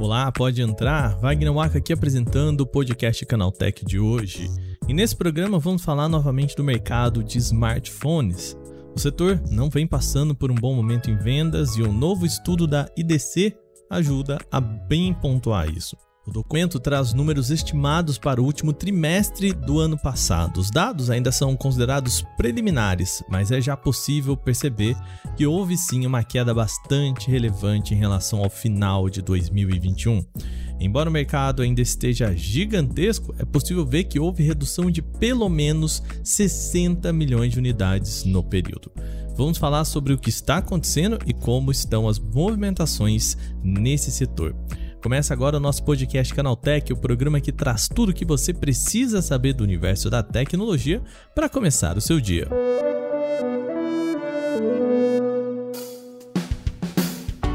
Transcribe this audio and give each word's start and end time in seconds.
Olá, 0.00 0.30
pode 0.30 0.62
entrar. 0.62 1.18
Wagner 1.18 1.52
Waka 1.52 1.78
aqui 1.78 1.92
apresentando 1.92 2.60
o 2.60 2.66
podcast 2.66 3.24
Canaltech 3.26 3.84
de 3.84 3.98
hoje. 3.98 4.48
E 4.88 4.94
nesse 4.94 5.16
programa 5.16 5.58
vamos 5.58 5.82
falar 5.82 6.08
novamente 6.08 6.54
do 6.54 6.62
mercado 6.62 7.24
de 7.24 7.38
smartphones. 7.38 8.56
O 8.94 9.00
setor 9.00 9.40
não 9.50 9.70
vem 9.70 9.86
passando 9.86 10.34
por 10.34 10.50
um 10.50 10.54
bom 10.54 10.74
momento 10.74 11.10
em 11.10 11.16
vendas 11.16 11.76
e 11.76 11.82
um 11.82 11.92
novo 11.92 12.26
estudo 12.26 12.66
da 12.66 12.88
IDC 12.96 13.56
ajuda 13.90 14.38
a 14.50 14.60
bem 14.60 15.14
pontuar 15.14 15.68
isso. 15.68 15.96
O 16.24 16.30
documento 16.30 16.78
traz 16.78 17.12
números 17.12 17.50
estimados 17.50 18.16
para 18.16 18.40
o 18.40 18.44
último 18.44 18.72
trimestre 18.72 19.52
do 19.52 19.80
ano 19.80 19.98
passado. 19.98 20.60
Os 20.60 20.70
dados 20.70 21.10
ainda 21.10 21.32
são 21.32 21.56
considerados 21.56 22.24
preliminares, 22.36 23.24
mas 23.28 23.50
é 23.50 23.60
já 23.60 23.76
possível 23.76 24.36
perceber 24.36 24.96
que 25.36 25.44
houve 25.44 25.76
sim 25.76 26.06
uma 26.06 26.22
queda 26.22 26.54
bastante 26.54 27.28
relevante 27.28 27.92
em 27.92 27.96
relação 27.96 28.38
ao 28.38 28.48
final 28.48 29.10
de 29.10 29.20
2021. 29.20 30.24
Embora 30.78 31.10
o 31.10 31.12
mercado 31.12 31.60
ainda 31.60 31.80
esteja 31.80 32.32
gigantesco, 32.36 33.34
é 33.40 33.44
possível 33.44 33.84
ver 33.84 34.04
que 34.04 34.20
houve 34.20 34.44
redução 34.44 34.92
de 34.92 35.02
pelo 35.02 35.48
menos 35.48 36.04
60 36.22 37.12
milhões 37.12 37.52
de 37.52 37.58
unidades 37.58 38.24
no 38.24 38.44
período. 38.44 38.92
Vamos 39.34 39.58
falar 39.58 39.84
sobre 39.84 40.12
o 40.12 40.18
que 40.18 40.28
está 40.28 40.58
acontecendo 40.58 41.18
e 41.26 41.32
como 41.32 41.72
estão 41.72 42.08
as 42.08 42.18
movimentações 42.18 43.36
nesse 43.62 44.12
setor. 44.12 44.54
Começa 45.02 45.34
agora 45.34 45.56
o 45.56 45.60
nosso 45.60 45.82
podcast 45.82 46.32
Canaltech, 46.32 46.92
o 46.92 46.96
programa 46.96 47.40
que 47.40 47.50
traz 47.50 47.88
tudo 47.88 48.10
o 48.10 48.14
que 48.14 48.24
você 48.24 48.54
precisa 48.54 49.20
saber 49.20 49.52
do 49.52 49.64
universo 49.64 50.08
da 50.08 50.22
tecnologia 50.22 51.02
para 51.34 51.48
começar 51.48 51.98
o 51.98 52.00
seu 52.00 52.20
dia. 52.20 52.46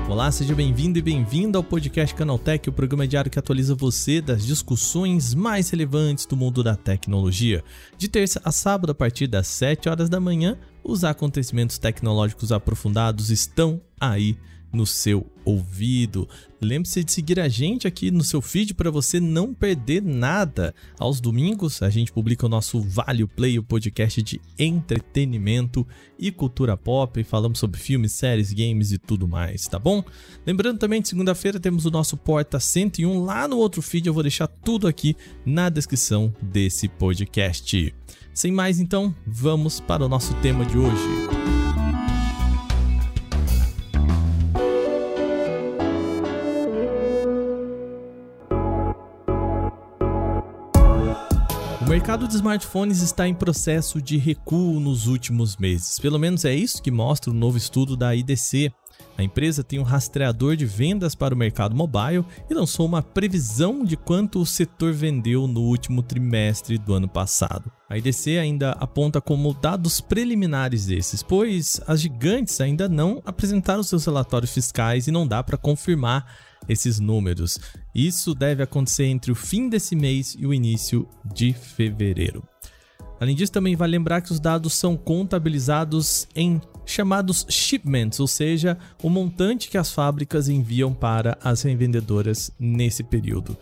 Olá, 0.10 0.30
seja 0.30 0.54
bem-vindo 0.54 1.00
e 1.00 1.02
bem-vindo 1.02 1.58
ao 1.58 1.64
podcast 1.64 2.14
Canaltech, 2.14 2.68
o 2.68 2.74
programa 2.74 3.08
diário 3.08 3.32
que 3.32 3.40
atualiza 3.40 3.74
você 3.74 4.20
das 4.20 4.46
discussões 4.46 5.34
mais 5.34 5.70
relevantes 5.70 6.26
do 6.26 6.36
mundo 6.36 6.62
da 6.62 6.76
tecnologia. 6.76 7.64
De 7.98 8.10
terça 8.10 8.42
a 8.44 8.52
sábado, 8.52 8.92
a 8.92 8.96
partir 8.96 9.26
das 9.26 9.48
7 9.48 9.88
horas 9.88 10.10
da 10.10 10.20
manhã, 10.20 10.58
os 10.84 11.06
acontecimentos 11.06 11.78
tecnológicos 11.78 12.52
aprofundados 12.52 13.30
estão 13.30 13.80
aí 14.02 14.38
no 14.72 14.86
seu 14.86 15.26
ouvido. 15.46 16.28
Lembre-se 16.62 17.04
de 17.04 17.12
seguir 17.12 17.40
a 17.40 17.48
gente 17.48 17.88
aqui 17.88 18.12
no 18.12 18.24
seu 18.24 18.42
feed 18.42 18.74
para 18.74 18.92
você 18.92 19.20
não 19.20 19.54
perder 19.54 20.02
nada. 20.02 20.74
Aos 21.00 21.22
domingos 21.22 21.82
a 21.82 21.90
gente 21.90 22.12
publica 22.12 22.46
o 22.46 22.50
nosso 22.50 22.82
Vale 22.82 23.26
Play, 23.28 23.60
o 23.60 23.64
podcast 23.64 24.22
de 24.22 24.42
entretenimento 24.58 25.88
e 26.20 26.32
cultura 26.32 26.76
pop. 26.76 27.24
Falamos 27.24 27.60
sobre 27.60 27.80
filmes, 27.80 28.12
séries, 28.12 28.52
games 28.52 28.92
e 28.92 28.98
tudo 28.98 29.28
mais, 29.28 29.68
tá 29.68 29.78
bom? 29.78 30.04
Lembrando 30.46 30.80
também 30.80 31.02
de 31.02 31.08
segunda-feira 31.08 31.60
temos 31.60 31.86
o 31.86 31.92
nosso 31.92 32.18
Porta 32.18 32.60
101 32.60 33.24
lá 33.24 33.48
no 33.48 33.58
outro 33.58 33.82
feed. 33.82 34.08
Eu 34.08 34.14
vou 34.14 34.24
deixar 34.24 34.48
tudo 34.48 34.88
aqui 34.88 35.16
na 35.46 35.70
descrição 35.70 36.34
desse 36.42 36.88
podcast. 36.88 37.94
Sem 38.34 38.52
mais, 38.52 38.80
então, 38.80 39.16
vamos 39.26 39.80
para 39.80 40.06
o 40.06 40.10
nosso 40.10 40.34
tema 40.36 40.64
de 40.66 40.78
hoje. 40.78 41.67
Mercado 52.08 52.26
de 52.26 52.36
smartphones 52.36 53.02
está 53.02 53.28
em 53.28 53.34
processo 53.34 54.02
de 54.02 54.16
recuo 54.16 54.80
nos 54.80 55.08
últimos 55.08 55.58
meses. 55.58 56.00
Pelo 56.00 56.18
menos 56.18 56.46
é 56.46 56.56
isso 56.56 56.82
que 56.82 56.90
mostra 56.90 57.30
o 57.30 57.34
novo 57.34 57.58
estudo 57.58 57.98
da 57.98 58.16
IDC. 58.16 58.72
A 59.18 59.24
empresa 59.24 59.62
tem 59.62 59.78
um 59.78 59.84
rastreador 59.84 60.56
de 60.56 60.66
vendas 60.66 61.16
para 61.16 61.36
o 61.36 61.38
mercado 61.38 61.76
mobile 61.76 62.24
e 62.50 62.54
lançou 62.54 62.86
uma 62.86 63.02
previsão 63.04 63.84
de 63.84 63.98
quanto 63.98 64.40
o 64.40 64.46
setor 64.46 64.94
vendeu 64.94 65.48
no 65.48 65.60
último 65.60 66.02
trimestre 66.02 66.78
do 66.78 66.94
ano 66.94 67.10
passado. 67.10 67.70
A 67.90 67.98
IDC 67.98 68.38
ainda 68.38 68.72
aponta 68.72 69.20
como 69.20 69.54
dados 69.54 70.00
preliminares 70.00 70.86
desses, 70.86 71.22
pois 71.22 71.82
as 71.86 72.00
gigantes 72.00 72.62
ainda 72.62 72.88
não 72.88 73.22
apresentaram 73.26 73.84
seus 73.84 74.06
relatórios 74.06 74.54
fiscais 74.54 75.08
e 75.08 75.12
não 75.12 75.28
dá 75.28 75.44
para 75.44 75.58
confirmar 75.58 76.26
esses 76.68 77.00
números. 77.00 77.60
Isso 77.94 78.34
deve 78.34 78.64
acontecer 78.64 79.06
entre 79.06 79.32
o 79.32 79.36
fim 79.36 79.70
desse 79.70 79.96
mês 79.96 80.36
e 80.38 80.46
o 80.46 80.54
início 80.54 81.08
de 81.34 81.54
fevereiro. 81.54 82.44
Além 83.20 83.36
disso, 83.36 83.52
também 83.52 83.76
vale 83.76 83.94
lembrar 83.94 84.22
que 84.22 84.32
os 84.32 84.40
dados 84.40 84.74
são 84.74 84.96
contabilizados 84.96 86.28
em 86.36 86.62
chamados 86.86 87.46
shipments, 87.50 88.20
ou 88.20 88.28
seja, 88.28 88.78
o 89.02 89.10
montante 89.10 89.70
que 89.70 89.78
as 89.78 89.92
fábricas 89.92 90.48
enviam 90.48 90.94
para 90.94 91.38
as 91.44 91.64
revendedoras 91.64 92.52
nesse 92.60 93.04
período. 93.04 93.58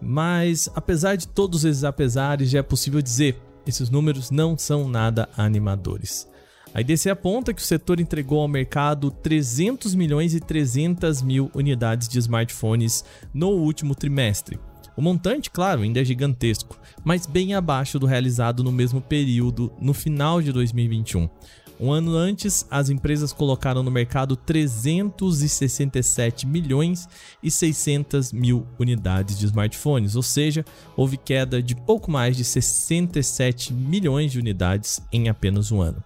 Mas, 0.00 0.68
apesar 0.74 1.16
de 1.16 1.26
todos 1.26 1.64
esses 1.64 1.82
apesares, 1.82 2.50
já 2.50 2.58
é 2.58 2.62
possível 2.62 3.00
dizer, 3.00 3.40
esses 3.66 3.88
números 3.88 4.30
não 4.30 4.56
são 4.56 4.86
nada 4.86 5.28
animadores. 5.34 6.28
A 6.74 6.80
IDC 6.80 7.08
aponta 7.08 7.54
que 7.54 7.62
o 7.62 7.64
setor 7.64 8.00
entregou 8.00 8.40
ao 8.40 8.48
mercado 8.48 9.08
300 9.08 9.94
milhões 9.94 10.34
e 10.34 10.40
300 10.40 11.22
mil 11.22 11.48
unidades 11.54 12.08
de 12.08 12.18
smartphones 12.18 13.04
no 13.32 13.50
último 13.50 13.94
trimestre. 13.94 14.58
O 14.96 15.02
montante, 15.02 15.52
claro, 15.52 15.82
ainda 15.82 16.00
é 16.00 16.04
gigantesco, 16.04 16.76
mas 17.04 17.26
bem 17.26 17.54
abaixo 17.54 17.96
do 17.96 18.06
realizado 18.06 18.64
no 18.64 18.72
mesmo 18.72 19.00
período 19.00 19.72
no 19.80 19.94
final 19.94 20.42
de 20.42 20.50
2021. 20.50 21.30
Um 21.78 21.92
ano 21.92 22.16
antes, 22.16 22.66
as 22.68 22.90
empresas 22.90 23.32
colocaram 23.32 23.84
no 23.84 23.90
mercado 23.90 24.34
367 24.34 26.44
milhões 26.44 27.08
e 27.40 27.52
600 27.52 28.32
mil 28.32 28.66
unidades 28.80 29.38
de 29.38 29.46
smartphones, 29.46 30.16
ou 30.16 30.24
seja, 30.24 30.64
houve 30.96 31.18
queda 31.18 31.62
de 31.62 31.76
pouco 31.76 32.10
mais 32.10 32.36
de 32.36 32.42
67 32.42 33.72
milhões 33.72 34.32
de 34.32 34.40
unidades 34.40 35.00
em 35.12 35.28
apenas 35.28 35.70
um 35.70 35.80
ano. 35.80 36.02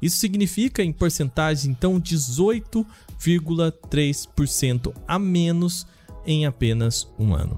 Isso 0.00 0.16
significa, 0.18 0.82
em 0.82 0.92
porcentagem, 0.92 1.70
então, 1.70 2.00
18,3% 2.00 4.94
a 5.06 5.18
menos 5.18 5.86
em 6.26 6.46
apenas 6.46 7.06
um 7.18 7.34
ano. 7.34 7.56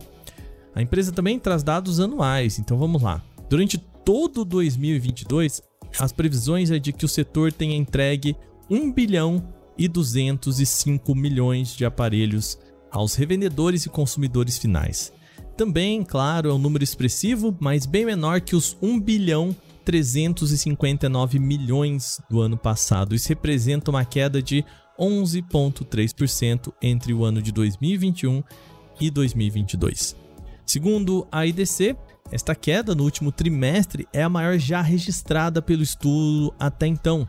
A 0.74 0.82
empresa 0.82 1.12
também 1.12 1.38
traz 1.38 1.62
dados 1.62 2.00
anuais, 2.00 2.58
então 2.58 2.76
vamos 2.78 3.02
lá. 3.02 3.22
Durante 3.48 3.78
todo 3.78 4.44
2022, 4.44 5.62
as 5.98 6.12
previsões 6.12 6.70
é 6.70 6.78
de 6.78 6.92
que 6.92 7.04
o 7.04 7.08
setor 7.08 7.52
tenha 7.52 7.76
entregue 7.76 8.36
1 8.70 8.92
bilhão 8.92 9.52
e 9.76 9.88
205 9.88 11.14
milhões 11.14 11.74
de 11.74 11.84
aparelhos 11.84 12.58
aos 12.90 13.14
revendedores 13.14 13.86
e 13.86 13.88
consumidores 13.88 14.58
finais. 14.58 15.12
Também, 15.56 16.04
claro, 16.04 16.50
é 16.50 16.52
um 16.52 16.58
número 16.58 16.84
expressivo, 16.84 17.56
mas 17.58 17.84
bem 17.84 18.04
menor 18.04 18.40
que 18.40 18.54
os 18.54 18.76
1 18.80 19.00
bilhão 19.00 19.56
359 19.88 21.38
milhões 21.38 22.20
do 22.28 22.42
ano 22.42 22.58
passado. 22.58 23.14
Isso 23.14 23.30
representa 23.30 23.90
uma 23.90 24.04
queda 24.04 24.42
de 24.42 24.62
11,3% 25.00 26.74
entre 26.82 27.14
o 27.14 27.24
ano 27.24 27.40
de 27.40 27.50
2021 27.50 28.42
e 29.00 29.10
2022. 29.10 30.14
Segundo 30.66 31.26
a 31.32 31.46
IDC, 31.46 31.96
esta 32.30 32.54
queda 32.54 32.94
no 32.94 33.04
último 33.04 33.32
trimestre 33.32 34.06
é 34.12 34.22
a 34.22 34.28
maior 34.28 34.58
já 34.58 34.82
registrada 34.82 35.62
pelo 35.62 35.82
estudo 35.82 36.54
até 36.58 36.86
então. 36.86 37.26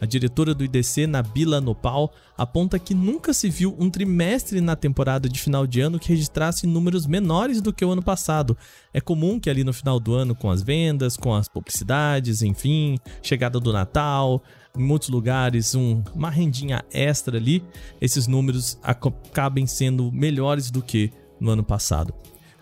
A 0.00 0.04
diretora 0.04 0.54
do 0.54 0.62
IDC, 0.62 1.06
Nabila 1.06 1.60
Nopal, 1.60 2.12
aponta 2.36 2.78
que 2.78 2.92
nunca 2.92 3.32
se 3.32 3.48
viu 3.48 3.74
um 3.78 3.88
trimestre 3.88 4.60
na 4.60 4.76
temporada 4.76 5.28
de 5.28 5.40
final 5.40 5.66
de 5.66 5.80
ano 5.80 5.98
que 5.98 6.10
registrasse 6.10 6.66
números 6.66 7.06
menores 7.06 7.62
do 7.62 7.72
que 7.72 7.84
o 7.84 7.90
ano 7.90 8.02
passado. 8.02 8.56
É 8.92 9.00
comum 9.00 9.40
que 9.40 9.48
ali 9.48 9.64
no 9.64 9.72
final 9.72 9.98
do 9.98 10.14
ano, 10.14 10.34
com 10.34 10.50
as 10.50 10.62
vendas, 10.62 11.16
com 11.16 11.34
as 11.34 11.48
publicidades, 11.48 12.42
enfim, 12.42 12.98
chegada 13.22 13.58
do 13.58 13.72
Natal, 13.72 14.42
em 14.76 14.82
muitos 14.82 15.08
lugares 15.08 15.74
um, 15.74 16.02
uma 16.14 16.28
rendinha 16.28 16.84
extra 16.92 17.38
ali, 17.38 17.64
esses 18.00 18.26
números 18.26 18.78
acabem 18.82 19.66
sendo 19.66 20.12
melhores 20.12 20.70
do 20.70 20.82
que 20.82 21.10
no 21.40 21.50
ano 21.50 21.64
passado. 21.64 22.12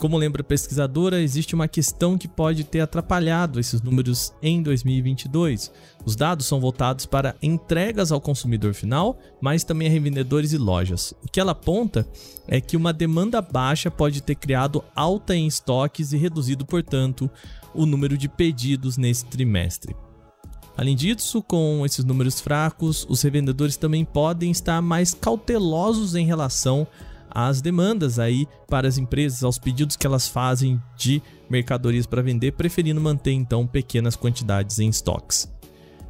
Como 0.00 0.16
lembra 0.16 0.40
a 0.40 0.44
pesquisadora, 0.44 1.20
existe 1.20 1.54
uma 1.54 1.68
questão 1.68 2.16
que 2.16 2.26
pode 2.26 2.64
ter 2.64 2.80
atrapalhado 2.80 3.60
esses 3.60 3.82
números 3.82 4.32
em 4.42 4.62
2022. 4.62 5.70
Os 6.06 6.16
dados 6.16 6.46
são 6.46 6.58
voltados 6.58 7.04
para 7.04 7.36
entregas 7.42 8.10
ao 8.10 8.18
consumidor 8.18 8.72
final, 8.72 9.18
mas 9.42 9.62
também 9.62 9.88
a 9.88 9.90
revendedores 9.90 10.54
e 10.54 10.56
lojas. 10.56 11.12
O 11.22 11.28
que 11.30 11.38
ela 11.38 11.52
aponta 11.52 12.08
é 12.48 12.62
que 12.62 12.78
uma 12.78 12.94
demanda 12.94 13.42
baixa 13.42 13.90
pode 13.90 14.22
ter 14.22 14.36
criado 14.36 14.82
alta 14.96 15.36
em 15.36 15.46
estoques 15.46 16.14
e 16.14 16.16
reduzido, 16.16 16.64
portanto, 16.64 17.30
o 17.74 17.84
número 17.84 18.16
de 18.16 18.26
pedidos 18.26 18.96
nesse 18.96 19.26
trimestre. 19.26 19.94
Além 20.78 20.96
disso, 20.96 21.42
com 21.42 21.84
esses 21.84 22.06
números 22.06 22.40
fracos, 22.40 23.06
os 23.06 23.20
revendedores 23.20 23.76
também 23.76 24.02
podem 24.02 24.50
estar 24.50 24.80
mais 24.80 25.12
cautelosos 25.12 26.14
em 26.14 26.24
relação 26.24 26.88
às 27.30 27.60
demandas 27.60 28.18
aí 28.18 28.46
para 28.68 28.88
as 28.88 28.98
empresas, 28.98 29.42
aos 29.42 29.58
pedidos 29.58 29.96
que 29.96 30.06
elas 30.06 30.28
fazem 30.28 30.80
de 30.96 31.22
mercadorias 31.48 32.06
para 32.06 32.22
vender, 32.22 32.52
preferindo 32.52 33.00
manter 33.00 33.32
então 33.32 33.66
pequenas 33.66 34.16
quantidades 34.16 34.78
em 34.78 34.88
estoques. 34.88 35.48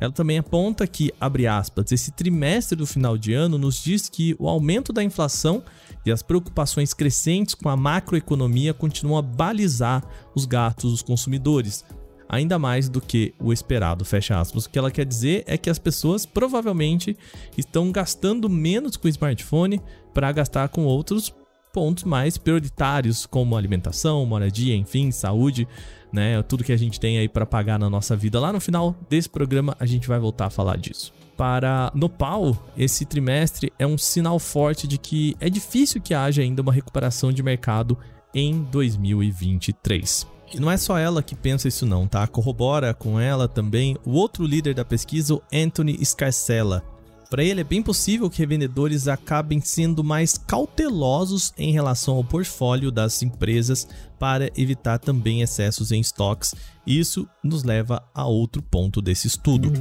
ela 0.01 0.13
também 0.13 0.39
aponta 0.39 0.87
que, 0.87 1.13
abre 1.21 1.47
aspas, 1.47 1.93
esse 1.93 2.11
trimestre 2.11 2.75
do 2.75 2.87
final 2.87 3.19
de 3.19 3.35
ano 3.35 3.59
nos 3.59 3.83
diz 3.83 4.09
que 4.09 4.35
o 4.39 4.49
aumento 4.49 4.93
da 4.93 5.05
inflação 5.05 5.63
e 6.07 6.11
as 6.11 6.23
preocupações 6.23 6.95
crescentes 6.95 7.55
com 7.55 7.69
a 7.69 7.77
macroeconomia 7.77 8.73
continuam 8.73 9.19
a 9.19 9.23
balizar 9.23 10.03
os 10.35 10.47
gastos 10.47 10.93
dos 10.93 11.03
consumidores, 11.03 11.85
ainda 12.31 12.61
mais 12.61 12.89
do 12.89 13.01
que 13.01 13.35
o 13.41 13.53
esperado, 13.53 14.05
fecha 14.05 14.41
aspas. 14.41 14.65
O 14.65 14.71
que 14.71 14.79
ela 14.79 14.91
quer 14.91 15.05
dizer 15.05 15.43
é 15.47 15.59
que 15.59 15.69
as 15.69 15.81
pessoas 15.81 16.25
provavelmente 16.25 17.17
estão 17.59 17.91
gastando 17.91 18.49
menos 18.49 18.97
com 18.97 19.09
o 19.09 19.11
smartphone 19.11 19.83
para 20.15 20.31
gastar 20.31 20.69
com 20.69 20.85
outros 20.85 21.35
pontos 21.73 22.05
mais 22.05 22.39
prioritários, 22.39 23.27
como 23.27 23.57
alimentação, 23.57 24.25
moradia, 24.25 24.77
enfim, 24.77 25.11
saúde, 25.11 25.67
né? 26.13 26.41
Tudo 26.43 26.65
que 26.65 26.73
a 26.73 26.77
gente 26.77 27.01
tem 27.01 27.19
aí 27.19 27.29
para 27.29 27.45
pagar 27.45 27.79
na 27.79 27.91
nossa 27.91 28.17
vida. 28.17 28.39
Lá 28.39 28.53
no 28.53 28.61
final 28.61 28.95
desse 29.09 29.29
programa 29.29 29.77
a 29.81 29.87
gente 29.87 30.07
vai 30.07 30.19
voltar 30.21 30.47
a 30.47 30.51
falar 30.51 30.79
disso. 30.79 31.13
Para 31.37 31.91
Nopal, 31.95 32.57
esse 32.77 33.05
trimestre 33.05 33.73
é 33.79 33.87
um 33.87 33.99
sinal 33.99 34.39
forte 34.39 34.87
de 34.87 34.99
que 34.99 35.37
é 35.41 35.51
difícil 35.51 36.01
que 36.01 36.15
haja 36.15 36.43
ainda 36.43 36.63
uma 36.63 36.73
recuperação 36.73 37.33
de 37.33 37.43
mercado 37.43 37.99
em 38.33 38.63
2023. 38.71 40.40
E 40.53 40.61
não 40.61 40.71
é 40.71 40.77
só 40.77 40.99
ela 40.99 41.23
que 41.23 41.35
pensa 41.35 41.69
isso 41.69 41.87
não, 41.87 42.07
tá? 42.07 42.27
Corrobora 42.27 42.93
com 42.93 43.21
ela 43.21 43.47
também 43.47 43.97
o 44.05 44.13
outro 44.13 44.45
líder 44.45 44.75
da 44.75 44.85
pesquisa, 44.85 45.35
o 45.35 45.43
Anthony 45.53 46.05
Scarcella, 46.05 46.85
para 47.31 47.45
ele, 47.45 47.61
é 47.61 47.65
bem 47.65 47.81
possível 47.81 48.29
que 48.29 48.41
revendedores 48.41 49.07
acabem 49.07 49.61
sendo 49.61 50.03
mais 50.03 50.37
cautelosos 50.37 51.55
em 51.57 51.71
relação 51.71 52.17
ao 52.17 52.25
portfólio 52.25 52.91
das 52.91 53.23
empresas 53.23 53.87
para 54.19 54.51
evitar 54.61 54.99
também 54.99 55.41
excessos 55.41 55.93
em 55.93 56.01
estoques. 56.01 56.53
Isso 56.85 57.29
nos 57.43 57.63
leva 57.63 58.03
a 58.13 58.27
outro 58.27 58.61
ponto 58.61 59.01
desse 59.01 59.29
estudo. 59.29 59.73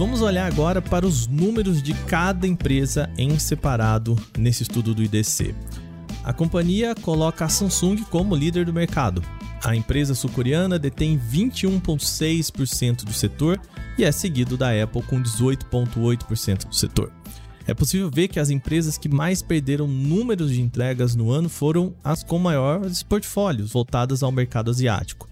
Vamos 0.00 0.22
olhar 0.22 0.46
agora 0.46 0.80
para 0.80 1.06
os 1.06 1.26
números 1.26 1.82
de 1.82 1.92
cada 1.92 2.46
empresa 2.46 3.10
em 3.18 3.38
separado 3.38 4.16
nesse 4.38 4.62
estudo 4.62 4.94
do 4.94 5.02
IDC. 5.02 5.54
A 6.24 6.32
companhia 6.32 6.94
coloca 6.94 7.44
a 7.44 7.50
Samsung 7.50 7.96
como 8.04 8.34
líder 8.34 8.64
do 8.64 8.72
mercado, 8.72 9.22
a 9.62 9.76
empresa 9.76 10.14
sul-coreana 10.14 10.78
detém 10.78 11.18
21,6% 11.18 13.04
do 13.04 13.12
setor 13.12 13.60
e 13.98 14.02
é 14.04 14.10
seguido 14.10 14.56
da 14.56 14.70
Apple 14.70 15.02
com 15.02 15.22
18,8% 15.22 16.68
do 16.68 16.74
setor. 16.74 17.12
É 17.66 17.74
possível 17.74 18.10
ver 18.10 18.28
que 18.28 18.40
as 18.40 18.48
empresas 18.48 18.96
que 18.96 19.06
mais 19.06 19.42
perderam 19.42 19.86
números 19.86 20.50
de 20.50 20.62
entregas 20.62 21.14
no 21.14 21.30
ano 21.30 21.50
foram 21.50 21.94
as 22.02 22.24
com 22.24 22.38
maiores 22.38 23.02
portfólios 23.02 23.70
voltadas 23.70 24.22
ao 24.22 24.32
mercado 24.32 24.70
asiático. 24.70 25.29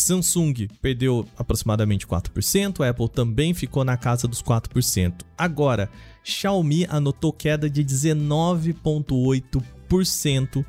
Samsung 0.00 0.66
perdeu 0.80 1.28
aproximadamente 1.36 2.06
4%, 2.06 2.82
a 2.82 2.88
Apple 2.88 3.08
também 3.08 3.52
ficou 3.52 3.84
na 3.84 3.96
casa 3.96 4.26
dos 4.26 4.42
4%. 4.42 5.22
Agora, 5.36 5.90
Xiaomi 6.24 6.86
anotou 6.88 7.32
queda 7.32 7.68
de 7.68 7.84
19,8% 7.84 10.64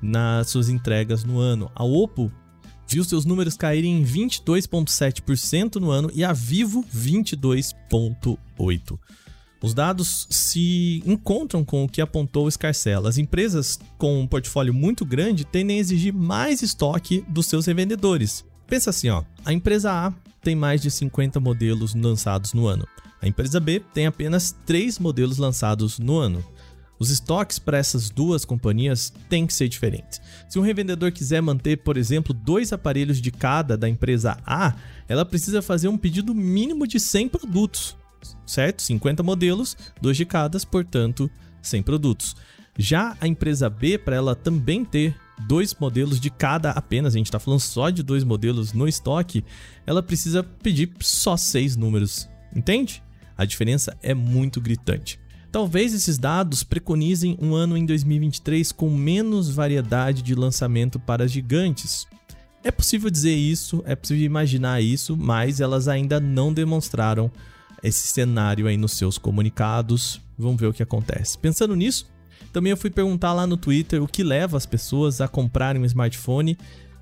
nas 0.00 0.50
suas 0.50 0.68
entregas 0.68 1.24
no 1.24 1.38
ano. 1.38 1.70
A 1.74 1.82
Oppo 1.84 2.30
viu 2.88 3.02
seus 3.02 3.24
números 3.24 3.56
caírem 3.56 4.00
em 4.00 4.04
22,7% 4.04 5.76
no 5.76 5.90
ano 5.90 6.08
e 6.14 6.22
a 6.22 6.32
Vivo 6.32 6.84
22,8%. 6.94 8.98
Os 9.62 9.72
dados 9.74 10.28
se 10.30 11.02
encontram 11.04 11.64
com 11.64 11.84
o 11.84 11.88
que 11.88 12.00
apontou 12.00 12.46
o 12.46 12.50
Scarcella. 12.50 13.08
As 13.08 13.18
empresas 13.18 13.80
com 13.98 14.20
um 14.20 14.26
portfólio 14.26 14.72
muito 14.72 15.04
grande 15.04 15.44
tendem 15.44 15.78
a 15.78 15.80
exigir 15.80 16.12
mais 16.12 16.62
estoque 16.62 17.24
dos 17.26 17.46
seus 17.46 17.66
revendedores. 17.66 18.44
Pensa 18.66 18.90
assim, 18.90 19.08
ó, 19.08 19.22
a 19.44 19.52
empresa 19.52 19.92
A 19.92 20.12
tem 20.42 20.54
mais 20.54 20.80
de 20.80 20.90
50 20.90 21.38
modelos 21.40 21.94
lançados 21.94 22.52
no 22.52 22.66
ano. 22.66 22.86
A 23.20 23.26
empresa 23.26 23.58
B 23.58 23.80
tem 23.94 24.06
apenas 24.06 24.54
3 24.64 24.98
modelos 24.98 25.38
lançados 25.38 25.98
no 25.98 26.18
ano. 26.18 26.44
Os 26.98 27.10
estoques 27.10 27.58
para 27.58 27.78
essas 27.78 28.08
duas 28.08 28.44
companhias 28.44 29.12
têm 29.28 29.46
que 29.46 29.52
ser 29.52 29.68
diferentes. 29.68 30.20
Se 30.48 30.58
um 30.58 30.62
revendedor 30.62 31.12
quiser 31.12 31.42
manter, 31.42 31.78
por 31.78 31.96
exemplo, 31.96 32.32
dois 32.32 32.72
aparelhos 32.72 33.20
de 33.20 33.30
cada 33.30 33.76
da 33.76 33.88
empresa 33.88 34.38
A, 34.46 34.74
ela 35.08 35.24
precisa 35.24 35.60
fazer 35.60 35.88
um 35.88 35.98
pedido 35.98 36.34
mínimo 36.34 36.86
de 36.86 36.98
100 36.98 37.28
produtos, 37.28 37.96
certo? 38.46 38.82
50 38.82 39.22
modelos, 39.22 39.76
dois 40.00 40.16
de 40.16 40.24
cada, 40.24 40.58
portanto, 40.60 41.30
100 41.60 41.82
produtos. 41.82 42.36
Já 42.78 43.16
a 43.20 43.28
empresa 43.28 43.68
B, 43.68 43.98
para 43.98 44.16
ela 44.16 44.34
também 44.34 44.84
ter 44.84 45.14
dois 45.38 45.74
modelos 45.74 46.18
de 46.18 46.30
cada 46.30 46.70
apenas, 46.70 47.14
a 47.14 47.18
gente 47.18 47.26
está 47.26 47.38
falando 47.38 47.60
só 47.60 47.90
de 47.90 48.02
dois 48.02 48.24
modelos 48.24 48.72
no 48.72 48.88
estoque, 48.88 49.44
ela 49.86 50.02
precisa 50.02 50.42
pedir 50.42 50.90
só 51.00 51.36
seis 51.36 51.76
números, 51.76 52.28
entende? 52.54 53.02
A 53.36 53.44
diferença 53.44 53.96
é 54.02 54.14
muito 54.14 54.60
gritante. 54.60 55.20
Talvez 55.52 55.94
esses 55.94 56.18
dados 56.18 56.62
preconizem 56.62 57.36
um 57.40 57.54
ano 57.54 57.76
em 57.76 57.86
2023 57.86 58.72
com 58.72 58.90
menos 58.90 59.48
variedade 59.48 60.22
de 60.22 60.34
lançamento 60.34 60.98
para 60.98 61.28
gigantes. 61.28 62.06
É 62.64 62.70
possível 62.70 63.08
dizer 63.08 63.34
isso, 63.34 63.82
é 63.86 63.94
possível 63.94 64.24
imaginar 64.24 64.82
isso, 64.82 65.16
mas 65.16 65.60
elas 65.60 65.86
ainda 65.86 66.18
não 66.18 66.52
demonstraram 66.52 67.30
esse 67.82 68.08
cenário 68.08 68.66
aí 68.66 68.76
nos 68.76 68.92
seus 68.92 69.18
comunicados. 69.18 70.20
Vamos 70.36 70.60
ver 70.60 70.66
o 70.66 70.72
que 70.72 70.82
acontece. 70.82 71.38
Pensando 71.38 71.76
nisso, 71.76 72.06
também 72.52 72.70
eu 72.70 72.76
fui 72.76 72.90
perguntar 72.90 73.32
lá 73.32 73.46
no 73.46 73.56
Twitter 73.56 74.02
o 74.02 74.08
que 74.08 74.22
leva 74.22 74.56
as 74.56 74.66
pessoas 74.66 75.20
a 75.20 75.28
comprarem 75.28 75.82
um 75.82 75.84
smartphone 75.84 76.56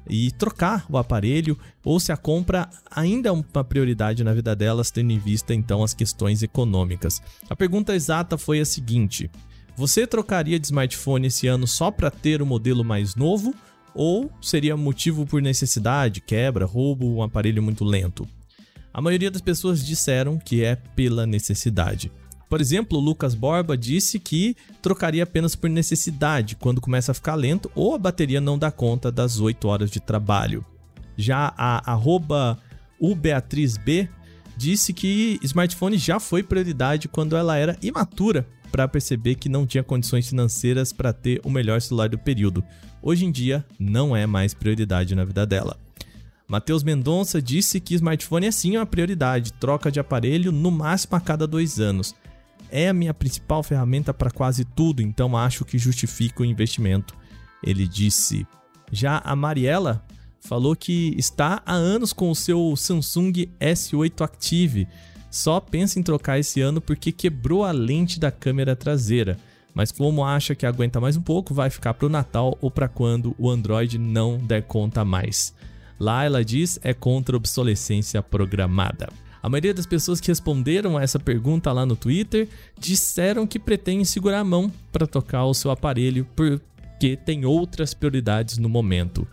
e 0.08 0.30
trocar 0.32 0.84
o 0.88 0.98
aparelho 0.98 1.58
ou 1.84 1.98
se 1.98 2.12
a 2.12 2.16
compra 2.16 2.68
ainda 2.90 3.28
é 3.28 3.32
uma 3.32 3.64
prioridade 3.64 4.22
na 4.22 4.34
vida 4.34 4.54
delas, 4.54 4.90
tendo 4.90 5.12
em 5.12 5.18
vista 5.18 5.54
então 5.54 5.82
as 5.82 5.94
questões 5.94 6.42
econômicas. 6.42 7.22
A 7.48 7.56
pergunta 7.56 7.94
exata 7.94 8.36
foi 8.36 8.60
a 8.60 8.64
seguinte: 8.64 9.30
você 9.76 10.06
trocaria 10.06 10.58
de 10.58 10.66
smartphone 10.66 11.28
esse 11.28 11.46
ano 11.46 11.66
só 11.66 11.90
para 11.90 12.10
ter 12.10 12.42
o 12.42 12.46
modelo 12.46 12.84
mais 12.84 13.14
novo 13.14 13.54
ou 13.94 14.30
seria 14.42 14.76
motivo 14.76 15.24
por 15.24 15.40
necessidade, 15.40 16.20
quebra, 16.20 16.66
roubo, 16.66 17.06
um 17.06 17.22
aparelho 17.22 17.62
muito 17.62 17.84
lento? 17.84 18.26
A 18.92 19.00
maioria 19.00 19.30
das 19.30 19.42
pessoas 19.42 19.84
disseram 19.84 20.38
que 20.38 20.64
é 20.64 20.76
pela 20.76 21.26
necessidade. 21.26 22.12
Por 22.54 22.60
exemplo, 22.60 23.00
Lucas 23.00 23.34
Borba 23.34 23.76
disse 23.76 24.20
que 24.20 24.56
trocaria 24.80 25.24
apenas 25.24 25.56
por 25.56 25.68
necessidade 25.68 26.54
quando 26.54 26.80
começa 26.80 27.10
a 27.10 27.14
ficar 27.14 27.34
lento 27.34 27.68
ou 27.74 27.96
a 27.96 27.98
bateria 27.98 28.40
não 28.40 28.56
dá 28.56 28.70
conta 28.70 29.10
das 29.10 29.40
8 29.40 29.66
horas 29.66 29.90
de 29.90 29.98
trabalho. 29.98 30.64
Já 31.16 31.52
a 31.58 31.90
arroba 31.90 32.56
ubeatrizb 33.00 34.08
disse 34.56 34.92
que 34.92 35.40
smartphone 35.42 35.98
já 35.98 36.20
foi 36.20 36.44
prioridade 36.44 37.08
quando 37.08 37.36
ela 37.36 37.56
era 37.56 37.76
imatura 37.82 38.46
para 38.70 38.86
perceber 38.86 39.34
que 39.34 39.48
não 39.48 39.66
tinha 39.66 39.82
condições 39.82 40.28
financeiras 40.28 40.92
para 40.92 41.12
ter 41.12 41.40
o 41.42 41.50
melhor 41.50 41.80
celular 41.80 42.08
do 42.08 42.18
período. 42.18 42.62
Hoje 43.02 43.24
em 43.24 43.32
dia, 43.32 43.66
não 43.80 44.14
é 44.14 44.28
mais 44.28 44.54
prioridade 44.54 45.16
na 45.16 45.24
vida 45.24 45.44
dela. 45.44 45.76
Matheus 46.46 46.84
Mendonça 46.84 47.42
disse 47.42 47.80
que 47.80 47.96
smartphone 47.96 48.46
é 48.46 48.52
sim 48.52 48.76
uma 48.76 48.86
prioridade, 48.86 49.52
troca 49.54 49.90
de 49.90 49.98
aparelho 49.98 50.52
no 50.52 50.70
máximo 50.70 51.16
a 51.16 51.20
cada 51.20 51.48
dois 51.48 51.80
anos 51.80 52.14
é 52.74 52.88
a 52.88 52.92
minha 52.92 53.14
principal 53.14 53.62
ferramenta 53.62 54.12
para 54.12 54.32
quase 54.32 54.64
tudo, 54.64 55.00
então 55.00 55.36
acho 55.36 55.64
que 55.64 55.78
justifica 55.78 56.42
o 56.42 56.44
investimento. 56.44 57.14
Ele 57.62 57.86
disse. 57.86 58.44
Já 58.90 59.18
a 59.24 59.36
Mariela 59.36 60.04
falou 60.40 60.74
que 60.74 61.14
está 61.16 61.62
há 61.64 61.72
anos 61.72 62.12
com 62.12 62.30
o 62.30 62.34
seu 62.34 62.74
Samsung 62.76 63.48
S8 63.60 64.24
Active. 64.24 64.88
Só 65.30 65.60
pensa 65.60 66.00
em 66.00 66.02
trocar 66.02 66.40
esse 66.40 66.60
ano 66.60 66.80
porque 66.80 67.12
quebrou 67.12 67.64
a 67.64 67.70
lente 67.70 68.18
da 68.18 68.32
câmera 68.32 68.74
traseira. 68.74 69.38
Mas 69.72 69.92
como 69.92 70.24
acha 70.24 70.54
que 70.54 70.66
aguenta 70.66 71.00
mais 71.00 71.16
um 71.16 71.22
pouco, 71.22 71.54
vai 71.54 71.70
ficar 71.70 71.94
para 71.94 72.06
o 72.06 72.10
Natal 72.10 72.58
ou 72.60 72.72
para 72.72 72.88
quando 72.88 73.36
o 73.38 73.48
Android 73.48 73.98
não 73.98 74.36
der 74.36 74.64
conta 74.64 75.04
mais. 75.04 75.54
Lá 75.98 76.24
ela 76.24 76.44
diz 76.44 76.78
é 76.82 76.92
contra 76.92 77.36
obsolescência 77.36 78.20
programada. 78.20 79.08
A 79.44 79.48
maioria 79.50 79.74
das 79.74 79.84
pessoas 79.84 80.22
que 80.22 80.28
responderam 80.28 80.96
a 80.96 81.02
essa 81.02 81.18
pergunta 81.18 81.70
lá 81.70 81.84
no 81.84 81.94
Twitter 81.94 82.48
disseram 82.78 83.46
que 83.46 83.58
pretendem 83.58 84.02
segurar 84.02 84.40
a 84.40 84.44
mão 84.44 84.72
para 84.90 85.06
tocar 85.06 85.44
o 85.44 85.52
seu 85.52 85.70
aparelho 85.70 86.26
porque 86.34 87.14
tem 87.14 87.44
outras 87.44 87.92
prioridades 87.92 88.56
no 88.56 88.70
momento. 88.70 89.28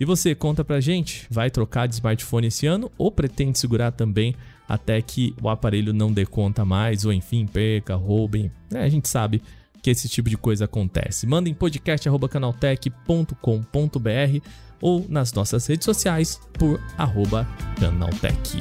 E 0.00 0.04
você, 0.04 0.34
conta 0.34 0.64
pra 0.64 0.80
gente, 0.80 1.28
vai 1.30 1.48
trocar 1.48 1.86
de 1.86 1.94
smartphone 1.94 2.48
esse 2.48 2.66
ano 2.66 2.90
ou 2.98 3.12
pretende 3.12 3.56
segurar 3.56 3.92
também 3.92 4.34
até 4.68 5.00
que 5.00 5.32
o 5.40 5.48
aparelho 5.48 5.92
não 5.92 6.12
dê 6.12 6.26
conta 6.26 6.64
mais 6.64 7.04
ou 7.04 7.12
enfim 7.12 7.46
perca, 7.46 7.94
roubem? 7.94 8.50
É, 8.74 8.82
a 8.82 8.88
gente 8.88 9.08
sabe 9.08 9.40
que 9.80 9.90
esse 9.90 10.08
tipo 10.08 10.28
de 10.28 10.36
coisa 10.36 10.64
acontece. 10.64 11.24
Mandem 11.24 11.54
podcast@canaltech.com.br 11.54 14.48
ou 14.80 15.06
nas 15.08 15.32
nossas 15.32 15.64
redes 15.66 15.84
sociais 15.84 16.40
por 16.58 16.80
arroba 16.98 17.46
canaltech. 17.78 18.60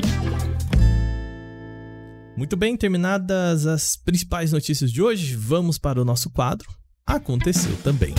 Muito 2.35 2.55
bem, 2.55 2.77
terminadas 2.77 3.67
as 3.67 3.97
principais 3.97 4.53
notícias 4.53 4.91
de 4.91 5.01
hoje, 5.01 5.35
vamos 5.35 5.77
para 5.77 6.01
o 6.01 6.05
nosso 6.05 6.29
quadro. 6.29 6.69
Aconteceu 7.05 7.75
também. 7.83 8.15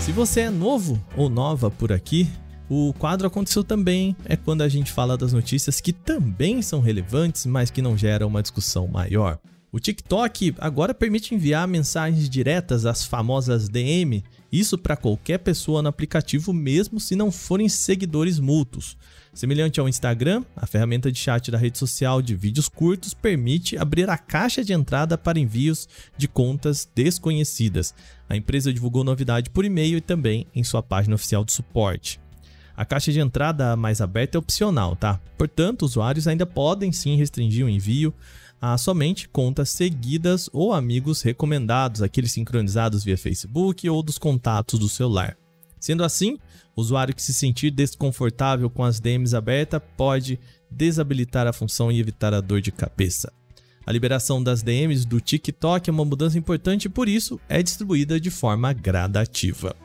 Se 0.00 0.10
você 0.10 0.40
é 0.40 0.50
novo 0.50 1.02
ou 1.16 1.28
nova 1.28 1.70
por 1.70 1.92
aqui, 1.92 2.28
o 2.68 2.92
quadro 2.94 3.28
aconteceu 3.28 3.62
também 3.62 4.16
é 4.24 4.36
quando 4.36 4.62
a 4.62 4.68
gente 4.68 4.90
fala 4.90 5.16
das 5.16 5.32
notícias 5.32 5.80
que 5.80 5.92
também 5.92 6.60
são 6.60 6.80
relevantes, 6.80 7.46
mas 7.46 7.70
que 7.70 7.80
não 7.80 7.96
geram 7.96 8.26
uma 8.26 8.42
discussão 8.42 8.88
maior. 8.88 9.38
O 9.70 9.78
TikTok 9.78 10.54
agora 10.58 10.94
permite 10.94 11.34
enviar 11.34 11.68
mensagens 11.68 12.28
diretas 12.28 12.86
às 12.86 13.04
famosas 13.04 13.68
DM, 13.68 14.24
isso 14.58 14.78
para 14.78 14.96
qualquer 14.96 15.38
pessoa 15.38 15.82
no 15.82 15.88
aplicativo, 15.88 16.52
mesmo 16.52 16.98
se 16.98 17.14
não 17.14 17.30
forem 17.30 17.68
seguidores 17.68 18.38
mútuos. 18.38 18.96
Semelhante 19.32 19.78
ao 19.78 19.88
Instagram, 19.88 20.44
a 20.56 20.66
ferramenta 20.66 21.12
de 21.12 21.18
chat 21.18 21.50
da 21.50 21.58
rede 21.58 21.76
social 21.76 22.22
de 22.22 22.34
vídeos 22.34 22.68
curtos 22.68 23.12
permite 23.12 23.76
abrir 23.76 24.08
a 24.08 24.16
caixa 24.16 24.64
de 24.64 24.72
entrada 24.72 25.18
para 25.18 25.38
envios 25.38 25.88
de 26.16 26.26
contas 26.26 26.88
desconhecidas. 26.94 27.94
A 28.28 28.36
empresa 28.36 28.72
divulgou 28.72 29.04
novidade 29.04 29.50
por 29.50 29.64
e-mail 29.64 29.98
e 29.98 30.00
também 30.00 30.46
em 30.54 30.64
sua 30.64 30.82
página 30.82 31.14
oficial 31.14 31.44
de 31.44 31.52
suporte. 31.52 32.18
A 32.76 32.84
caixa 32.84 33.10
de 33.10 33.20
entrada 33.20 33.74
mais 33.74 34.00
aberta 34.00 34.36
é 34.36 34.38
opcional, 34.38 34.94
tá? 34.94 35.18
Portanto, 35.38 35.82
usuários 35.82 36.28
ainda 36.28 36.44
podem 36.44 36.92
sim 36.92 37.16
restringir 37.16 37.64
o 37.64 37.68
envio 37.68 38.12
a 38.72 38.78
somente 38.78 39.28
contas 39.28 39.70
seguidas 39.70 40.50
ou 40.52 40.72
amigos 40.72 41.22
recomendados, 41.22 42.02
aqueles 42.02 42.32
sincronizados 42.32 43.04
via 43.04 43.16
Facebook 43.16 43.88
ou 43.88 44.02
dos 44.02 44.18
contatos 44.18 44.78
do 44.80 44.88
celular. 44.88 45.36
Sendo 45.78 46.02
assim, 46.02 46.36
o 46.74 46.80
usuário 46.80 47.14
que 47.14 47.22
se 47.22 47.32
sentir 47.32 47.70
desconfortável 47.70 48.68
com 48.68 48.82
as 48.82 48.98
DMs 48.98 49.36
abertas 49.36 49.80
pode 49.96 50.40
desabilitar 50.68 51.46
a 51.46 51.52
função 51.52 51.92
e 51.92 52.00
evitar 52.00 52.34
a 52.34 52.40
dor 52.40 52.60
de 52.60 52.72
cabeça. 52.72 53.32
A 53.86 53.92
liberação 53.92 54.42
das 54.42 54.64
DMs 54.64 55.06
do 55.06 55.20
TikTok 55.20 55.88
é 55.88 55.92
uma 55.92 56.04
mudança 56.04 56.36
importante 56.36 56.86
e 56.86 56.88
por 56.88 57.08
isso 57.08 57.38
é 57.48 57.62
distribuída 57.62 58.18
de 58.18 58.30
forma 58.30 58.72
gradativa. 58.72 59.76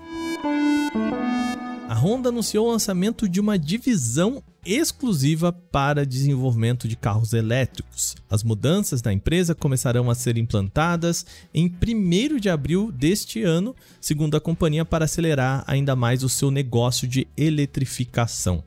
Honda 2.01 2.29
anunciou 2.29 2.67
o 2.67 2.71
lançamento 2.71 3.29
de 3.29 3.39
uma 3.39 3.59
divisão 3.59 4.41
exclusiva 4.65 5.53
para 5.53 6.03
desenvolvimento 6.03 6.87
de 6.87 6.95
carros 6.95 7.31
elétricos. 7.31 8.15
As 8.27 8.43
mudanças 8.43 9.03
da 9.03 9.13
empresa 9.13 9.53
começarão 9.53 10.09
a 10.09 10.15
ser 10.15 10.35
implantadas 10.35 11.23
em 11.53 11.67
1 11.67 12.39
de 12.39 12.49
abril 12.49 12.91
deste 12.91 13.43
ano, 13.43 13.75
segundo 13.99 14.35
a 14.35 14.41
companhia, 14.41 14.83
para 14.83 15.05
acelerar 15.05 15.63
ainda 15.67 15.95
mais 15.95 16.23
o 16.23 16.29
seu 16.29 16.49
negócio 16.49 17.07
de 17.07 17.27
eletrificação. 17.37 18.63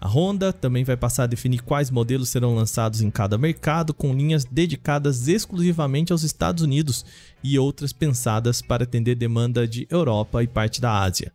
A 0.00 0.08
Honda 0.08 0.50
também 0.50 0.82
vai 0.82 0.96
passar 0.96 1.24
a 1.24 1.26
definir 1.26 1.60
quais 1.60 1.90
modelos 1.90 2.30
serão 2.30 2.54
lançados 2.54 3.02
em 3.02 3.10
cada 3.10 3.36
mercado, 3.36 3.92
com 3.92 4.14
linhas 4.14 4.46
dedicadas 4.46 5.28
exclusivamente 5.28 6.12
aos 6.12 6.22
Estados 6.22 6.64
Unidos 6.64 7.04
e 7.44 7.58
outras 7.58 7.92
pensadas 7.92 8.62
para 8.62 8.84
atender 8.84 9.16
demanda 9.16 9.68
de 9.68 9.86
Europa 9.90 10.42
e 10.42 10.46
parte 10.46 10.80
da 10.80 10.98
Ásia. 11.02 11.30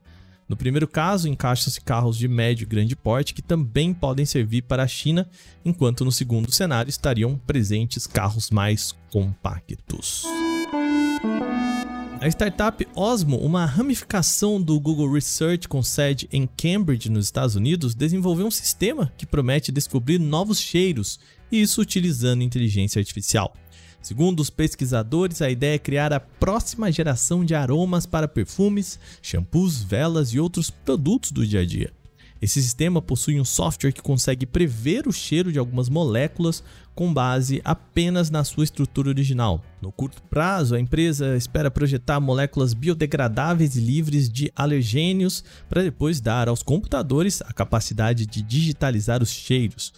No 0.47 0.55
primeiro 0.55 0.87
caso, 0.87 1.27
encaixam-se 1.27 1.81
carros 1.81 2.17
de 2.17 2.27
médio 2.27 2.63
e 2.63 2.67
grande 2.67 2.95
porte 2.95 3.33
que 3.33 3.41
também 3.41 3.93
podem 3.93 4.25
servir 4.25 4.61
para 4.61 4.83
a 4.83 4.87
China, 4.87 5.27
enquanto 5.63 6.05
no 6.05 6.11
segundo 6.11 6.51
cenário 6.51 6.89
estariam 6.89 7.35
presentes 7.47 8.05
carros 8.05 8.51
mais 8.51 8.93
compactos. 9.11 10.23
A 12.21 12.27
startup 12.27 12.87
Osmo, 12.95 13.37
uma 13.37 13.65
ramificação 13.65 14.61
do 14.61 14.79
Google 14.79 15.11
Research 15.11 15.67
com 15.67 15.83
sede 15.83 16.27
em 16.31 16.47
Cambridge, 16.47 17.09
nos 17.09 17.25
Estados 17.25 17.55
Unidos, 17.55 17.93
desenvolveu 17.93 18.45
um 18.45 18.51
sistema 18.51 19.11
que 19.17 19.25
promete 19.25 19.71
descobrir 19.71 20.19
novos 20.19 20.59
cheiros, 20.59 21.19
e 21.51 21.61
isso 21.61 21.81
utilizando 21.81 22.41
inteligência 22.41 22.99
artificial. 22.99 23.53
Segundo 24.05 24.39
os 24.39 24.51
pesquisadores, 24.51 25.41
a 25.41 25.49
ideia 25.49 25.73
é 25.73 25.79
criar 25.79 26.13
a 26.13 26.19
próxima 26.19 26.91
geração 26.91 27.43
de 27.43 27.55
aromas 27.55 28.05
para 28.05 28.27
perfumes, 28.27 28.99
shampoos, 29.19 29.81
velas 29.81 30.29
e 30.29 30.39
outros 30.39 30.69
produtos 30.69 31.31
do 31.31 31.43
dia 31.43 31.61
a 31.61 31.65
dia. 31.65 31.91
Esse 32.39 32.61
sistema 32.61 33.01
possui 33.01 33.41
um 33.41 33.43
software 33.43 33.91
que 33.91 34.03
consegue 34.03 34.45
prever 34.45 35.07
o 35.07 35.11
cheiro 35.11 35.51
de 35.51 35.57
algumas 35.57 35.89
moléculas 35.89 36.63
com 36.93 37.11
base 37.11 37.59
apenas 37.65 38.29
na 38.29 38.43
sua 38.43 38.65
estrutura 38.65 39.09
original. 39.09 39.59
No 39.81 39.91
curto 39.91 40.21
prazo, 40.29 40.75
a 40.75 40.79
empresa 40.79 41.35
espera 41.35 41.71
projetar 41.71 42.19
moléculas 42.19 42.75
biodegradáveis 42.75 43.75
e 43.75 43.79
livres 43.79 44.29
de 44.29 44.51
alergênios 44.55 45.43
para 45.67 45.81
depois 45.81 46.21
dar 46.21 46.47
aos 46.47 46.61
computadores 46.61 47.41
a 47.41 47.51
capacidade 47.51 48.27
de 48.27 48.43
digitalizar 48.43 49.23
os 49.23 49.31
cheiros. 49.31 49.91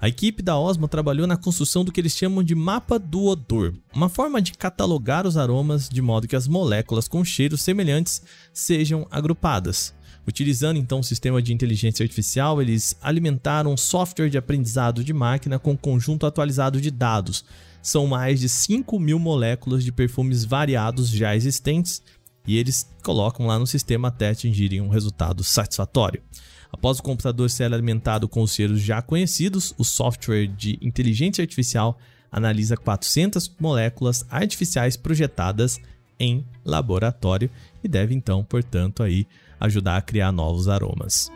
A 0.00 0.06
equipe 0.06 0.44
da 0.44 0.56
Osmo 0.56 0.86
trabalhou 0.86 1.26
na 1.26 1.36
construção 1.36 1.84
do 1.84 1.90
que 1.90 2.00
eles 2.00 2.16
chamam 2.16 2.44
de 2.44 2.54
mapa 2.54 3.00
do 3.00 3.24
odor, 3.24 3.74
uma 3.92 4.08
forma 4.08 4.40
de 4.40 4.52
catalogar 4.52 5.26
os 5.26 5.36
aromas 5.36 5.88
de 5.88 6.00
modo 6.00 6.28
que 6.28 6.36
as 6.36 6.46
moléculas 6.46 7.08
com 7.08 7.24
cheiros 7.24 7.62
semelhantes 7.62 8.22
sejam 8.52 9.08
agrupadas. 9.10 9.92
Utilizando 10.24 10.76
então 10.76 11.00
um 11.00 11.02
sistema 11.02 11.42
de 11.42 11.52
inteligência 11.52 12.04
artificial, 12.04 12.62
eles 12.62 12.96
alimentaram 13.02 13.72
um 13.72 13.76
software 13.76 14.28
de 14.28 14.38
aprendizado 14.38 15.02
de 15.02 15.12
máquina 15.12 15.58
com 15.58 15.72
um 15.72 15.76
conjunto 15.76 16.26
atualizado 16.26 16.80
de 16.80 16.92
dados. 16.92 17.44
São 17.82 18.06
mais 18.06 18.38
de 18.38 18.48
5 18.48 19.00
mil 19.00 19.18
moléculas 19.18 19.82
de 19.82 19.90
perfumes 19.90 20.44
variados 20.44 21.08
já 21.08 21.34
existentes 21.34 22.02
e 22.46 22.56
eles 22.56 22.88
colocam 23.02 23.46
lá 23.46 23.58
no 23.58 23.66
sistema 23.66 24.08
até 24.08 24.28
atingirem 24.28 24.80
um 24.80 24.88
resultado 24.88 25.42
satisfatório. 25.42 26.22
Após 26.72 26.98
o 26.98 27.02
computador 27.02 27.48
ser 27.50 27.72
alimentado 27.72 28.28
com 28.28 28.42
os 28.42 28.54
cheiros 28.54 28.80
já 28.80 29.00
conhecidos, 29.00 29.74
o 29.78 29.84
software 29.84 30.46
de 30.46 30.78
inteligência 30.82 31.42
artificial 31.42 31.98
analisa 32.30 32.76
400 32.76 33.50
moléculas 33.58 34.24
artificiais 34.30 34.96
projetadas 34.96 35.80
em 36.20 36.44
laboratório 36.64 37.50
e 37.82 37.88
deve 37.88 38.14
então, 38.14 38.44
portanto, 38.44 39.02
aí 39.02 39.26
ajudar 39.60 39.96
a 39.96 40.02
criar 40.02 40.32
novos 40.32 40.68
aromas. 40.68 41.30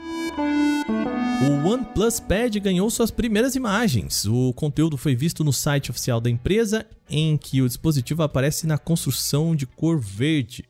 O 1.43 1.69
OnePlus 1.69 2.21
Pad 2.21 2.61
ganhou 2.61 2.89
suas 2.89 3.11
primeiras 3.11 3.57
imagens. 3.57 4.25
O 4.27 4.53
conteúdo 4.53 4.97
foi 4.97 5.17
visto 5.17 5.43
no 5.43 5.53
site 5.53 5.91
oficial 5.91 6.21
da 6.21 6.31
empresa, 6.31 6.87
em 7.11 7.37
que 7.37 7.61
o 7.61 7.67
dispositivo 7.67 8.23
aparece 8.23 8.65
na 8.65 8.79
construção 8.79 9.57
de 9.57 9.67
cor 9.67 9.99
verde. 9.99 10.65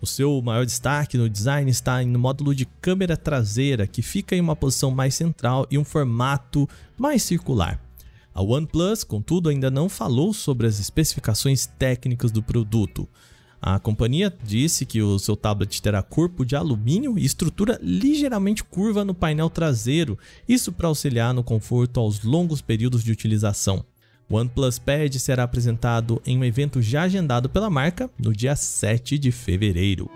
O 0.00 0.06
seu 0.06 0.40
maior 0.40 0.64
destaque 0.64 1.18
no 1.18 1.28
design 1.28 1.70
está 1.70 2.02
no 2.02 2.18
módulo 2.18 2.54
de 2.54 2.64
câmera 2.64 3.18
traseira, 3.18 3.86
que 3.86 4.00
fica 4.00 4.34
em 4.34 4.40
uma 4.40 4.56
posição 4.56 4.90
mais 4.90 5.14
central 5.14 5.66
e 5.70 5.76
um 5.76 5.84
formato 5.84 6.66
mais 6.96 7.22
circular. 7.22 7.78
A 8.32 8.42
OnePlus, 8.42 9.04
contudo, 9.04 9.50
ainda 9.50 9.70
não 9.70 9.90
falou 9.90 10.32
sobre 10.32 10.66
as 10.66 10.78
especificações 10.78 11.66
técnicas 11.66 12.30
do 12.30 12.42
produto. 12.42 13.06
A 13.60 13.78
companhia 13.78 14.34
disse 14.42 14.86
que 14.86 15.02
o 15.02 15.18
seu 15.18 15.36
tablet 15.36 15.82
terá 15.82 16.02
corpo 16.02 16.46
de 16.46 16.56
alumínio 16.56 17.18
e 17.18 17.24
estrutura 17.26 17.78
ligeiramente 17.82 18.64
curva 18.64 19.04
no 19.04 19.12
painel 19.12 19.50
traseiro, 19.50 20.18
isso 20.48 20.72
para 20.72 20.88
auxiliar 20.88 21.34
no 21.34 21.44
conforto 21.44 22.00
aos 22.00 22.24
longos 22.24 22.62
períodos 22.62 23.04
de 23.04 23.12
utilização. 23.12 23.84
O 24.30 24.36
OnePlus 24.36 24.78
Pad 24.78 25.18
será 25.18 25.42
apresentado 25.42 26.22
em 26.24 26.38
um 26.38 26.44
evento 26.44 26.80
já 26.80 27.02
agendado 27.02 27.48
pela 27.48 27.68
marca 27.68 28.08
no 28.16 28.32
dia 28.32 28.54
7 28.54 29.18
de 29.18 29.32
fevereiro. 29.32 30.08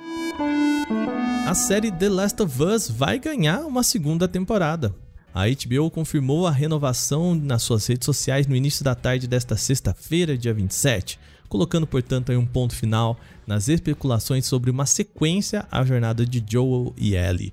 A 1.45 1.53
série 1.53 1.91
The 1.91 2.09
Last 2.09 2.41
of 2.41 2.63
Us 2.63 2.89
vai 2.89 3.19
ganhar 3.19 3.67
uma 3.67 3.83
segunda 3.83 4.29
temporada. 4.29 4.95
A 5.35 5.47
HBO 5.49 5.91
confirmou 5.91 6.47
a 6.47 6.53
renovação 6.53 7.35
nas 7.35 7.65
suas 7.65 7.85
redes 7.89 8.07
sociais 8.07 8.47
no 8.47 8.55
início 8.55 8.85
da 8.85 8.95
tarde 8.95 9.27
desta 9.27 9.57
sexta-feira, 9.57 10.39
dia 10.39 10.55
27, 10.55 11.19
colocando, 11.49 11.85
portanto, 11.85 12.31
um 12.31 12.47
ponto 12.47 12.73
final 12.73 13.19
nas 13.45 13.67
especulações 13.67 14.47
sobre 14.47 14.71
uma 14.71 14.87
sequência 14.87 15.67
à 15.73 15.85
jornada 15.85 16.25
de 16.25 16.43
Joel 16.49 16.95
e 16.97 17.17
Ellie. 17.17 17.53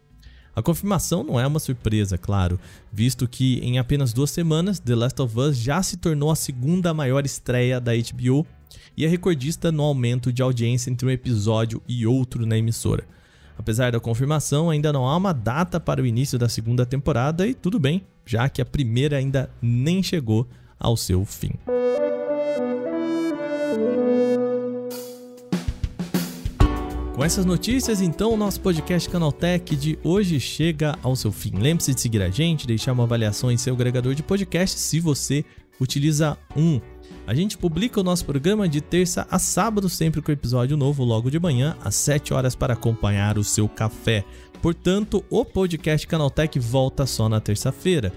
A 0.54 0.62
confirmação 0.62 1.24
não 1.24 1.40
é 1.40 1.48
uma 1.48 1.60
surpresa, 1.60 2.18
claro, 2.18 2.60
visto 2.92 3.28
que 3.28 3.60
em 3.60 3.80
apenas 3.80 4.12
duas 4.12 4.32
semanas 4.32 4.80
The 4.80 4.96
Last 4.96 5.22
of 5.22 5.40
Us 5.40 5.58
já 5.58 5.82
se 5.82 5.96
tornou 5.96 6.30
a 6.30 6.36
segunda 6.36 6.94
maior 6.94 7.26
estreia 7.26 7.80
da 7.80 7.94
HBO 7.94 8.46
e 8.98 9.06
é 9.06 9.08
recordista 9.08 9.72
no 9.72 9.84
aumento 9.84 10.32
de 10.32 10.42
audiência 10.42 10.90
entre 10.90 11.08
um 11.08 11.12
episódio 11.12 11.82
e 11.88 12.06
outro 12.06 12.46
na 12.46 12.58
emissora. 12.58 13.06
Apesar 13.58 13.92
da 13.92 14.00
confirmação, 14.00 14.70
ainda 14.70 14.92
não 14.92 15.08
há 15.08 15.16
uma 15.16 15.34
data 15.34 15.80
para 15.80 16.02
o 16.02 16.06
início 16.06 16.38
da 16.38 16.50
segunda 16.50 16.86
temporada 16.86 17.48
e 17.48 17.54
tudo 17.54 17.80
bem, 17.80 18.04
já 18.26 18.50
que 18.50 18.62
a 18.62 18.66
primeira 18.66 19.18
ainda 19.18 19.50
nem 19.62 20.04
chegou 20.04 20.48
ao 20.78 20.98
seu 20.98 21.24
fim. 21.26 21.52
Com 27.22 27.26
essas 27.26 27.46
notícias, 27.46 28.02
então, 28.02 28.34
o 28.34 28.36
nosso 28.36 28.60
podcast 28.62 29.08
Canaltech 29.08 29.76
de 29.76 29.96
hoje 30.04 30.40
chega 30.40 30.98
ao 31.04 31.16
seu 31.16 31.32
fim. 31.32 31.52
Lembre-se 31.56 31.94
de 31.94 32.02
seguir 32.02 32.20
a 32.20 32.32
gente, 32.32 32.66
deixar 32.66 32.94
uma 32.94 33.04
avaliação 33.04 33.52
em 33.52 33.58
seu 33.58 33.76
agregador 33.76 34.16
de 34.16 34.24
podcast 34.24 34.80
se 34.80 35.00
você 35.00 35.46
utiliza 35.80 36.36
um. 36.58 36.82
A 37.28 37.36
gente 37.36 37.60
publica 37.60 38.00
o 38.00 38.04
nosso 38.04 38.26
programa 38.26 38.68
de 38.68 38.82
terça 38.82 39.28
a 39.30 39.38
sábado, 39.38 39.88
sempre 39.88 40.20
com 40.20 40.32
episódio 40.32 40.76
novo, 40.76 41.04
logo 41.04 41.30
de 41.30 41.40
manhã, 41.40 41.78
às 41.84 41.94
7 41.94 42.34
horas, 42.34 42.56
para 42.56 42.74
acompanhar 42.74 43.38
o 43.38 43.44
seu 43.44 43.70
café. 43.70 44.26
Portanto, 44.60 45.24
o 45.30 45.46
podcast 45.46 46.08
Canaltech 46.08 46.58
volta 46.58 47.06
só 47.06 47.30
na 47.30 47.40
terça-feira. 47.40 48.12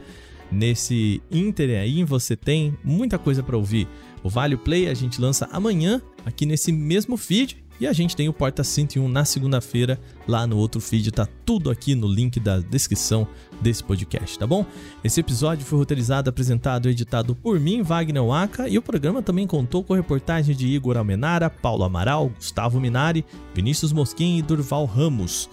Nesse 0.50 1.20
Inter 1.30 1.78
aí 1.78 2.04
você 2.04 2.34
tem 2.34 2.74
muita 2.82 3.18
coisa 3.18 3.42
para 3.42 3.56
ouvir. 3.56 3.86
O 4.22 4.30
Vale 4.30 4.56
Play 4.56 4.88
a 4.88 4.94
gente 4.94 5.20
lança 5.20 5.46
amanhã 5.52 6.00
aqui 6.24 6.46
nesse 6.46 6.72
mesmo 6.72 7.18
feed 7.18 7.63
E 7.80 7.86
a 7.86 7.92
gente 7.92 8.14
tem 8.14 8.28
o 8.28 8.32
Porta 8.32 8.62
101 8.62 9.08
na 9.08 9.24
segunda-feira, 9.24 9.98
lá 10.28 10.46
no 10.46 10.56
outro 10.56 10.80
feed, 10.80 11.10
tá 11.10 11.26
tudo 11.44 11.70
aqui 11.70 11.94
no 11.94 12.06
link 12.06 12.38
da 12.38 12.60
descrição 12.60 13.26
desse 13.60 13.82
podcast, 13.82 14.38
tá 14.38 14.46
bom? 14.46 14.64
Esse 15.02 15.20
episódio 15.20 15.66
foi 15.66 15.78
roteirizado, 15.78 16.30
apresentado 16.30 16.88
e 16.88 16.92
editado 16.92 17.34
por 17.34 17.58
mim, 17.58 17.82
Wagner 17.82 18.24
Waka, 18.24 18.68
e 18.68 18.78
o 18.78 18.82
programa 18.82 19.22
também 19.22 19.46
contou 19.46 19.82
com 19.82 19.94
reportagem 19.94 20.54
de 20.54 20.68
Igor 20.68 20.96
Almenara, 20.96 21.50
Paulo 21.50 21.82
Amaral, 21.82 22.28
Gustavo 22.28 22.80
Minari, 22.80 23.24
Vinícius 23.52 23.92
Mosquim 23.92 24.38
e 24.38 24.42
Durval 24.42 24.84
Ramos. 24.84 25.48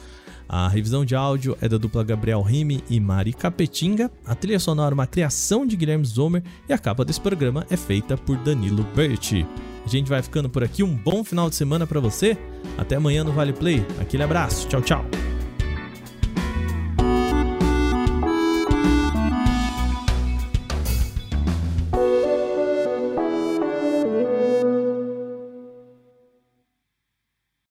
A 0.47 0.67
revisão 0.67 1.05
de 1.05 1.15
áudio 1.15 1.57
é 1.61 1.69
da 1.69 1.77
dupla 1.77 2.03
Gabriel 2.03 2.41
Rime 2.41 2.83
e 2.89 2.99
Mari 2.99 3.33
Capetinga. 3.33 4.11
A 4.25 4.35
trilha 4.35 4.59
sonora 4.59 4.93
é 4.93 4.95
uma 4.95 5.07
criação 5.07 5.65
de 5.65 5.75
Guilherme 5.75 6.05
Zomer 6.05 6.43
e 6.67 6.73
a 6.73 6.77
capa 6.77 7.05
desse 7.05 7.21
programa 7.21 7.65
é 7.69 7.77
feita 7.77 8.17
por 8.17 8.37
Danilo 8.37 8.85
Berti. 8.95 9.45
A 9.85 9.89
gente 9.89 10.09
vai 10.09 10.21
ficando 10.21 10.49
por 10.49 10.63
aqui. 10.63 10.83
Um 10.83 10.95
bom 10.95 11.23
final 11.23 11.49
de 11.49 11.55
semana 11.55 11.87
para 11.87 11.99
você. 11.99 12.37
Até 12.77 12.95
amanhã 12.95 13.23
no 13.23 13.31
Vale 13.31 13.53
Play. 13.53 13.85
Aquele 13.99 14.23
abraço. 14.23 14.67
Tchau, 14.67 14.81
tchau. 14.81 15.30